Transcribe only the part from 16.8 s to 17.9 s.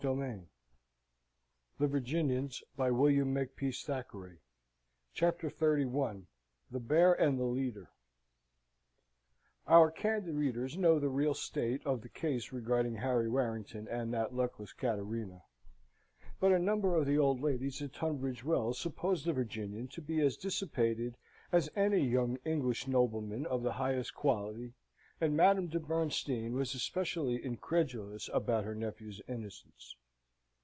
of the old ladies